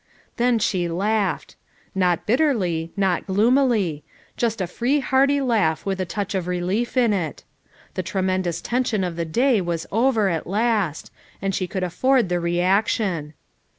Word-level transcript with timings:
Then 0.37 0.57
she 0.57 0.87
laughed. 0.89 1.55
Not 1.93 2.25
bitterly, 2.25 2.91
not 2.97 3.27
gloomily; 3.27 4.03
just 4.35 4.59
a 4.59 4.65
free 4.65 4.99
hearty 4.99 5.39
laugh 5.41 5.85
with 5.85 6.01
a 6.01 6.07
touch 6.09 6.33
of 6.33 6.47
relief 6.47 6.97
in 6.97 7.13
it. 7.13 7.43
Tlie 7.93 8.03
tremendous 8.05 8.61
tension 8.63 9.03
of 9.03 9.15
the 9.15 9.25
day 9.25 9.61
was 9.61 9.85
over 9.91 10.27
at 10.27 10.47
last, 10.47 11.11
and 11.39 11.53
she 11.53 11.67
could 11.67 11.83
afford 11.83 12.29
the 12.29 12.39
reaction. 12.39 13.35